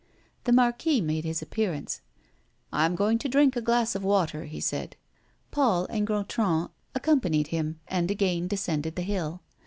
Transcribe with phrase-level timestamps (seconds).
[0.45, 2.01] The Marquis made his appearance:
[2.73, 4.95] "I am going to drink a glass of water," he said.
[5.51, 9.43] Paul and Gontran accompanied him, and again descended the hill.